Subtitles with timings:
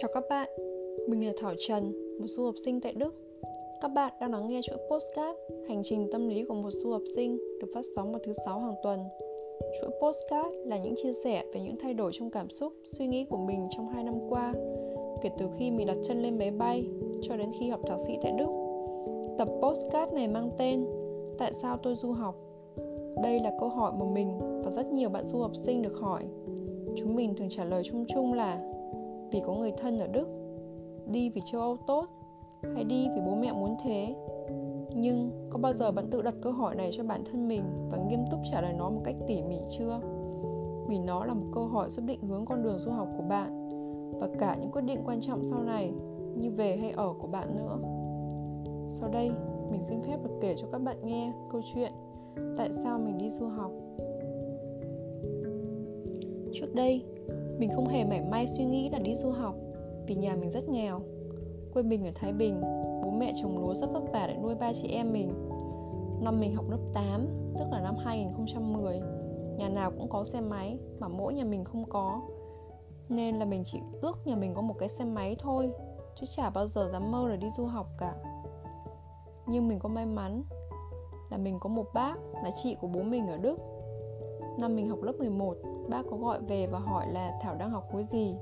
[0.00, 0.48] Chào các bạn,
[1.08, 3.14] mình là Thảo Trần, một du học sinh tại Đức.
[3.80, 5.38] Các bạn đang lắng nghe chuỗi postcard
[5.68, 8.60] Hành trình tâm lý của một du học sinh được phát sóng vào thứ sáu
[8.60, 9.00] hàng tuần.
[9.80, 13.24] Chuỗi postcard là những chia sẻ về những thay đổi trong cảm xúc, suy nghĩ
[13.24, 14.52] của mình trong hai năm qua,
[15.22, 16.86] kể từ khi mình đặt chân lên máy bay
[17.22, 18.48] cho đến khi học thạc sĩ tại Đức.
[19.38, 20.86] Tập postcard này mang tên
[21.38, 22.34] Tại sao tôi du học?
[23.22, 26.24] Đây là câu hỏi mà mình và rất nhiều bạn du học sinh được hỏi.
[26.96, 28.75] Chúng mình thường trả lời chung chung là
[29.36, 30.28] vì có người thân ở Đức,
[31.12, 32.06] đi vì châu Âu tốt
[32.74, 34.14] hay đi vì bố mẹ muốn thế.
[34.94, 37.98] Nhưng có bao giờ bạn tự đặt câu hỏi này cho bản thân mình và
[37.98, 40.00] nghiêm túc trả lời nó một cách tỉ mỉ chưa?
[40.88, 43.68] Vì nó là một câu hỏi giúp định hướng con đường du học của bạn
[44.20, 45.92] và cả những quyết định quan trọng sau này
[46.36, 47.78] như về hay ở của bạn nữa.
[48.88, 49.30] Sau đây,
[49.70, 51.92] mình xin phép được kể cho các bạn nghe câu chuyện
[52.56, 53.70] tại sao mình đi du học.
[56.52, 57.04] Trước đây,
[57.58, 59.54] mình không hề mảy may suy nghĩ là đi du học
[60.06, 61.00] vì nhà mình rất nghèo.
[61.72, 62.60] Quê mình ở Thái Bình,
[63.02, 65.32] bố mẹ trồng lúa rất vất vả để nuôi ba chị em mình.
[66.20, 67.26] Năm mình học lớp 8,
[67.58, 69.00] tức là năm 2010,
[69.56, 72.20] nhà nào cũng có xe máy mà mỗi nhà mình không có.
[73.08, 75.70] Nên là mình chỉ ước nhà mình có một cái xe máy thôi,
[76.14, 78.14] chứ chả bao giờ dám mơ là đi du học cả.
[79.46, 80.42] Nhưng mình có may mắn
[81.30, 83.58] là mình có một bác là chị của bố mình ở Đức.
[84.60, 85.56] Năm mình học lớp 11,
[85.88, 88.36] bác có gọi về và hỏi là Thảo đang học khối gì?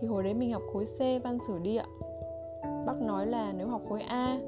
[0.00, 1.82] Thì hồi đấy mình học khối C, văn sử địa
[2.88, 4.38] bác nói là nếu học khối A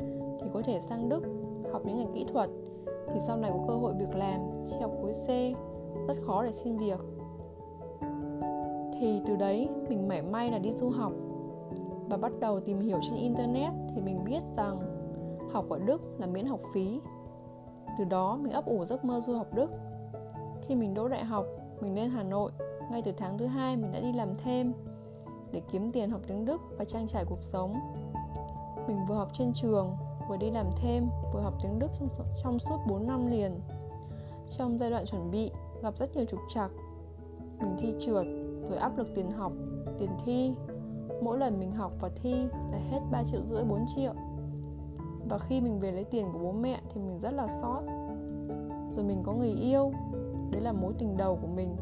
[0.41, 1.23] thì có thể sang Đức
[1.73, 2.51] học những ngành kỹ thuật.
[3.15, 5.29] Thì sau này có cơ hội việc làm, chỉ học khối C,
[6.09, 7.01] rất khó để xin việc.
[9.01, 11.13] Thì từ đấy mình mảy may là đi du học.
[12.11, 14.79] Và bắt đầu tìm hiểu trên internet thì mình biết rằng
[15.53, 17.01] học ở Đức là miễn học phí.
[17.99, 19.71] Từ đó mình ấp ủ giấc mơ du học Đức.
[20.63, 21.47] Khi mình đỗ đại học
[21.83, 22.53] mình lên Hà Nội
[22.91, 24.73] ngay từ tháng thứ hai mình đã đi làm thêm
[25.53, 27.75] để kiếm tiền học tiếng Đức và trang trải cuộc sống.
[28.89, 29.97] Mình vừa học trên trường
[30.29, 32.09] vừa đi làm thêm vừa học tiếng Đức trong,
[32.43, 33.61] trong suốt 4 năm liền.
[34.57, 35.51] Trong giai đoạn chuẩn bị
[35.83, 36.71] gặp rất nhiều trục trặc.
[37.61, 38.27] Mình thi trượt
[38.69, 39.53] rồi áp lực tiền học
[39.99, 40.53] tiền thi.
[41.23, 42.35] Mỗi lần mình học và thi
[42.73, 44.13] là hết 3 triệu rưỡi 4 triệu.
[45.29, 47.83] Và khi mình về lấy tiền của bố mẹ thì mình rất là sót
[48.91, 49.93] rồi mình có người yêu
[50.51, 51.77] Đấy là mối tình đầu của mình.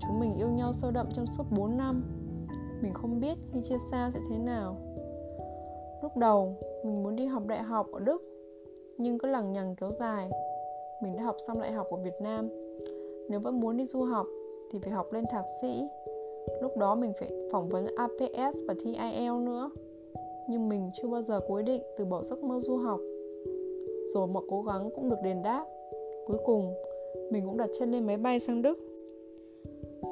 [0.00, 2.04] Chúng mình yêu nhau sâu đậm trong suốt 4 năm.
[2.82, 4.76] Mình không biết khi chia xa sẽ thế nào.
[6.02, 6.54] Lúc đầu,
[6.84, 8.22] mình muốn đi học đại học ở Đức,
[8.98, 10.30] Nhưng cứ lằng nhằng kéo dài.
[11.02, 12.48] Mình đã học xong đại học ở Việt Nam.
[13.28, 14.26] Nếu vẫn muốn đi du học,
[14.70, 15.88] Thì phải học lên thạc sĩ.
[16.62, 19.70] Lúc đó mình phải phỏng vấn APS và thi IELTS nữa.
[20.48, 23.00] Nhưng mình chưa bao giờ quyết định từ bỏ giấc mơ du học.
[24.14, 25.64] Rồi mọi cố gắng cũng được đền đáp.
[26.26, 26.74] Cuối cùng
[27.30, 28.78] mình cũng đặt chân lên máy bay sang Đức.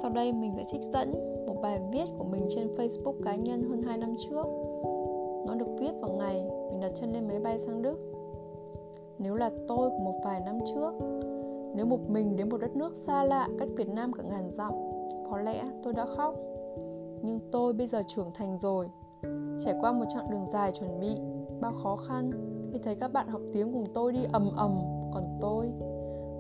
[0.02, 1.12] Sau đây mình sẽ trích dẫn
[1.46, 4.46] một bài viết của mình trên Facebook cá nhân hơn 2 năm trước.
[5.46, 7.98] Nó được viết vào ngày mình đặt chân lên máy bay sang Đức.
[9.18, 10.92] Nếu là tôi của một vài năm trước,
[11.74, 14.72] nếu một mình đến một đất nước xa lạ cách Việt Nam cả ngàn dặm,
[15.30, 16.34] có lẽ tôi đã khóc.
[17.22, 18.86] Nhưng tôi bây giờ trưởng thành rồi,
[19.64, 21.16] trải qua một chặng đường dài chuẩn bị,
[21.60, 22.30] bao khó khăn
[22.72, 24.78] khi thấy các bạn học tiếng cùng tôi đi ầm ầm,
[25.12, 25.66] còn tôi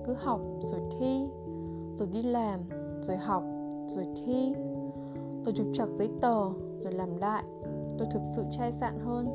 [0.04, 1.28] cứ học rồi thi,
[1.96, 2.60] rồi đi làm,
[3.00, 3.42] rồi học,
[3.86, 4.54] rồi thi.
[5.44, 7.44] Rồi trục trặc giấy tờ, rồi làm lại.
[7.98, 9.26] Tôi thực sự chai sạn hơn.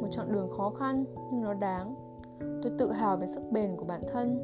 [0.00, 1.94] Một chặng đường khó khăn, nhưng nó đáng.
[2.40, 4.38] Tôi tự hào về sức bền của bản thân.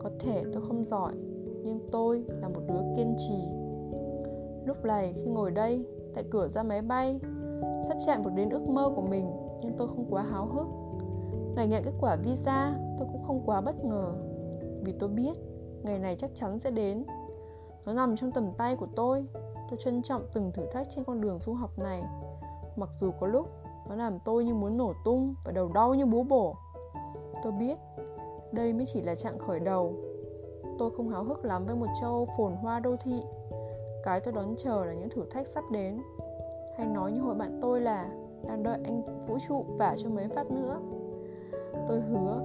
[0.00, 1.14] Có thể tôi không giỏi,
[1.64, 3.48] nhưng tôi là một đứa kiên trì.
[4.66, 7.20] Lúc này khi ngồi đây, tại cửa ra máy bay,
[7.88, 9.30] sắp chạm được đến ước mơ của mình,
[9.62, 10.66] nhưng tôi không quá háo hức.
[11.56, 14.12] Ngày nhận kết quả visa, tôi cũng không quá bất ngờ
[14.84, 15.32] vì tôi biết,
[15.82, 17.04] ngày này chắc chắn sẽ đến.
[17.86, 19.24] Nó nằm trong tầm tay của tôi.
[19.70, 22.02] Tôi trân trọng từng thử thách trên con đường du học này.
[22.76, 23.48] Mặc dù có lúc
[23.88, 26.56] nó làm tôi như muốn nổ tung và đầu đau như búa bổ.
[27.42, 27.78] Tôi biết,
[28.52, 29.94] đây mới chỉ là trạng khởi đầu.
[30.78, 33.22] Tôi không háo hức lắm với một châu phồn hoa đô thị.
[34.04, 36.02] Cái tôi đón chờ là những thử thách sắp đến.
[36.78, 38.10] Hay nói như hồi bạn tôi là,
[38.46, 40.80] đang đợi anh vũ trụ vả cho mấy phát nữa.
[41.88, 42.40] Tôi hứa,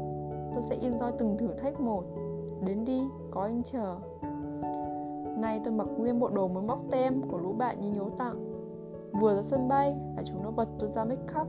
[0.54, 2.04] tôi sẽ enjoy từng thử thách một.
[2.65, 3.01] Đến đi,
[3.31, 3.95] có anh chờ.
[5.38, 8.48] Nay tôi mặc nguyên bộ đồ mới móc tem của lũ bạn như nhố tặng.
[9.21, 11.48] Vừa ra sân bay là chúng nó bật tôi ra make up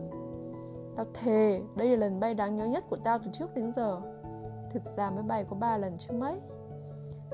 [0.98, 4.00] Tao thề, đây là lần bay đáng nhớ nhất của tao từ trước đến giờ.
[4.70, 6.40] Thực ra mới bay có ba lần chứ mấy.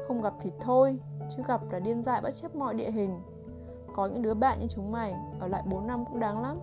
[0.08, 0.98] Không gặp thì thôi,
[1.36, 3.20] chứ gặp là điên dại bất chấp mọi địa hình.
[3.94, 6.60] Có những đứa bạn như chúng mày, ở lại 4 năm cũng đáng lắm.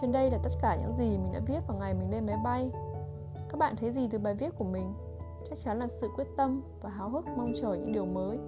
[0.00, 2.36] Trên đây là tất cả những gì mình đã viết vào ngày mình lên máy
[2.44, 2.70] bay.
[3.48, 4.94] Các bạn thấy gì từ bài viết của mình?
[5.52, 8.38] Chắc chắn là sự quyết tâm và háo hức mong chờ những điều mới.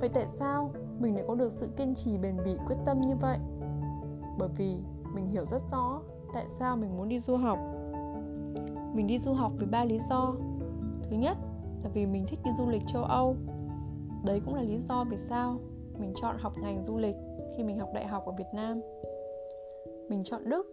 [0.00, 3.14] Vậy tại sao mình lại có được sự kiên trì bền bỉ quyết tâm như
[3.20, 3.38] vậy?
[4.38, 4.76] Bởi vì
[5.14, 6.00] mình hiểu rất rõ
[6.34, 7.58] tại sao mình muốn đi du học.
[8.94, 10.34] Mình đi du học vì ba lý do.
[11.02, 11.36] Thứ nhất
[11.84, 13.36] là vì mình thích đi du lịch châu âu.
[14.24, 15.56] Đấy cũng là lý do vì sao
[15.98, 17.16] mình chọn học ngành du lịch
[17.56, 18.80] khi mình học đại học ở việt nam.
[20.08, 20.66] Mình chọn đức.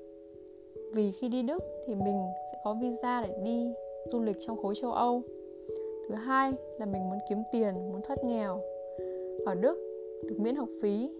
[0.94, 3.74] Vì khi đi đức thì mình sẽ có visa để đi
[4.06, 5.22] du lịch trong khối châu âu.
[6.08, 8.62] Thứ hai là mình muốn kiếm tiền, muốn thoát nghèo.
[9.46, 9.78] Ở đức,
[10.24, 11.12] được miễn học phí,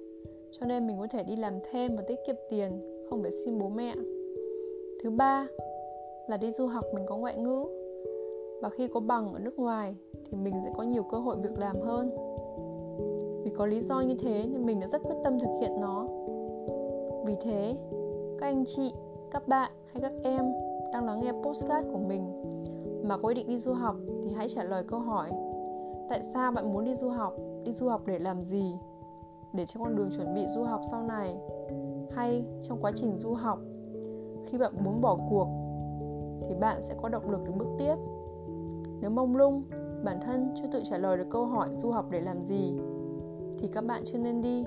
[0.52, 2.72] cho nên mình có thể đi làm thêm và tiết kiệm tiền,
[3.10, 3.96] không phải xin bố mẹ.
[5.04, 5.48] Thứ ba
[6.28, 7.66] là đi du học mình có ngoại ngữ.
[8.62, 9.96] Và khi có bằng ở nước ngoài
[10.26, 12.10] thì mình sẽ có nhiều cơ hội việc làm hơn.
[13.44, 16.08] Vì có lý do như thế nên mình đã rất quyết tâm thực hiện nó.
[17.26, 17.76] Vì thế,
[18.40, 18.92] các anh chị,
[19.32, 20.46] các bạn hay các em
[20.94, 22.24] đang lắng nghe postcard của mình
[23.04, 25.30] mà có ý định đi du học thì hãy trả lời câu hỏi,
[26.10, 27.34] tại sao bạn muốn đi du học?
[27.64, 28.80] Đi du học để làm gì?
[29.54, 31.40] Để cho con đường chuẩn bị du học sau này
[32.12, 33.60] hay trong quá trình du học?
[34.46, 35.48] Khi bạn muốn bỏ cuộc
[36.42, 37.96] thì bạn sẽ có động lực để bước tiếp.
[39.02, 39.64] Nếu mông lung,
[40.04, 42.80] bản thân chưa tự trả lời được câu hỏi du học để làm gì
[43.60, 44.66] thì các bạn chưa nên đi.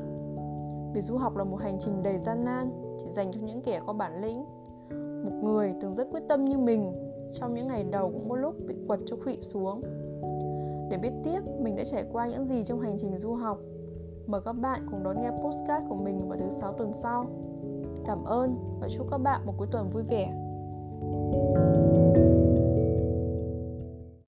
[0.95, 3.81] Vì du học là một hành trình đầy gian nan, chỉ dành cho những kẻ
[3.87, 4.45] có bản lĩnh,
[5.25, 8.55] một người từng rất quyết tâm như mình trong những ngày đầu cũng có lúc
[8.67, 9.83] bị quật cho khụy xuống.
[10.91, 13.59] Để biết tiếp, mình đã trải qua những gì trong hành trình du học.
[14.27, 17.27] Mời các bạn cùng đón nghe postcard của mình vào thứ sáu tuần sau.
[18.07, 20.33] Cảm ơn và chúc các bạn một cuối tuần vui vẻ.
[21.03, 21.92] thank you